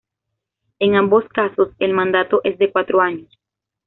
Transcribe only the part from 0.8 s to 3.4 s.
ambos casos, el mandato es de cuatro años.